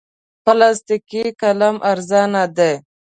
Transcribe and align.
پلاستیکي 0.43 1.23
قلم 1.41 1.75
ارزانه 1.91 2.43
دی. 2.57 2.73